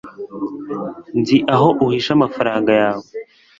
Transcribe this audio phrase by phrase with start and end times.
[1.19, 3.07] nzi aho uhisha amafaranga yawe